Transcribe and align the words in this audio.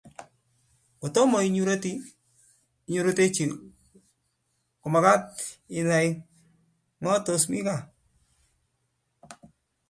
Kotoma 0.99 1.37
nyirutechi 2.89 3.43
komakat 4.81 5.21
inai 5.79 6.09
ngo 7.01 7.11
tos 7.25 7.43
mito 7.51 7.63
gaa 7.67 7.81